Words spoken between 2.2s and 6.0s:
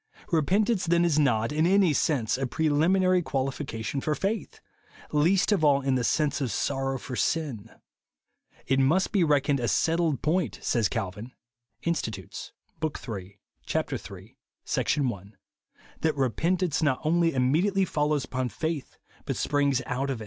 a preliminary qualification for faith,— least of all in